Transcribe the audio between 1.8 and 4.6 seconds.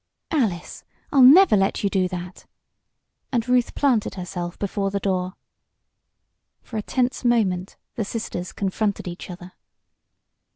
you do that!" and Ruth planted herself